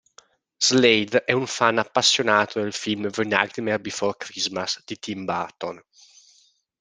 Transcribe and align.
Slade 0.57 1.25
è 1.25 1.31
un 1.31 1.45
fan 1.45 1.77
appassionato 1.77 2.59
del 2.59 2.73
film 2.73 3.11
The 3.11 3.21
Nightmare 3.23 3.79
Before 3.79 4.17
Christmas 4.17 4.81
di 4.83 4.97
Tim 4.97 5.25
Burton. 5.25 5.79